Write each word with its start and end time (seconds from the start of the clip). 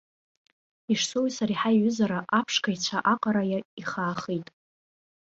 Ешсоуи 0.93 1.35
сареи 1.37 1.59
ҳаиҩызара 1.61 2.19
аԥшқа 2.37 2.69
ицәа 2.75 2.99
аҟара 3.13 3.43
ихаахеит. 3.81 4.47